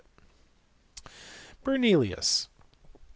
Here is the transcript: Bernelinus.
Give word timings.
Bernelinus. 1.63 2.49